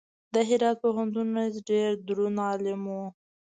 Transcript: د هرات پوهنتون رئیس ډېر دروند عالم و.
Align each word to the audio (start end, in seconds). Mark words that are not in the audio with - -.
د 0.33 0.35
هرات 0.49 0.77
پوهنتون 0.83 1.27
رئیس 1.37 1.55
ډېر 1.69 1.89
دروند 2.07 2.37
عالم 2.47 2.81
و. 2.89 2.93